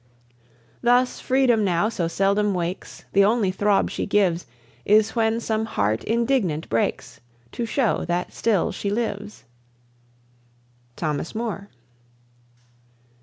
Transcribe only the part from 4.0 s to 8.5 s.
gives Is when some heart indignant breaks, To show that